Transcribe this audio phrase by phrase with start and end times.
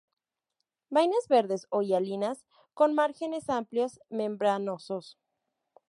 [0.95, 2.37] Vainas verdes o hialinas,
[2.77, 5.05] con márgenes amplios membranosos.